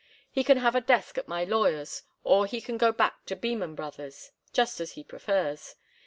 He 0.31 0.43
can 0.43 0.57
have 0.57 0.73
a 0.73 0.81
desk 0.81 1.19
at 1.19 1.27
my 1.27 1.43
lawyer's, 1.43 2.01
or 2.23 2.47
he 2.47 2.59
can 2.59 2.75
go 2.75 2.91
back 2.91 3.23
to 3.27 3.35
Beman 3.35 3.75
Brothers', 3.75 4.31
just 4.51 4.81
as 4.81 4.93
he 4.93 5.03
prefers. 5.03 5.75